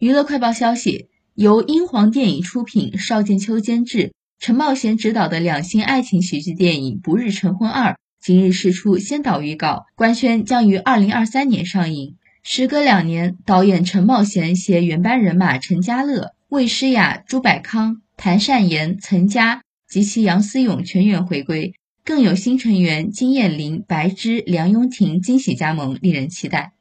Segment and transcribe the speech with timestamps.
[0.00, 12.16] 娱乐快报消息，由英皇电影出品、邵剑秋监制、陈茂贤执导的两性爱情喜剧电影《不日成婚二》今日释出先导预告，官宣将于二零二三年上映。
[12.42, 21.74] 时隔两年，导演陈茂贤携原班人马陈嘉乐、魏诗雅、朱柏康、谭善言、岑佳及其杨思勇全员回归，
[22.06, 26.72] 更有新成员金燕玲、白芝、梁咏婷惊喜加盟，令人期待。